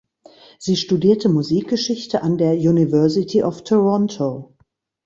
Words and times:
Sie 0.57 0.77
studierte 0.77 1.29
Musikgeschichte 1.29 2.23
an 2.23 2.39
der 2.39 2.53
University 2.55 3.43
of 3.43 3.63
Toronto. 3.63 4.57